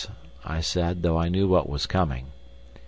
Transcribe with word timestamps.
I 0.43 0.61
said, 0.61 1.03
though 1.03 1.19
I 1.19 1.29
knew 1.29 1.47
what 1.47 1.69
was 1.69 1.85
coming. 1.85 2.31